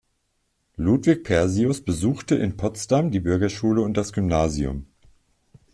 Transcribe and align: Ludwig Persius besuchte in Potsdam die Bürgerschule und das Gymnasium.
Ludwig 0.77 1.23
Persius 1.23 1.81
besuchte 1.83 2.33
in 2.33 2.57
Potsdam 2.57 3.11
die 3.11 3.19
Bürgerschule 3.19 3.83
und 3.83 3.95
das 3.97 4.13
Gymnasium. 4.13 4.87